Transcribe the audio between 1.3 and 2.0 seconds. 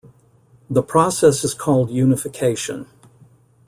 is called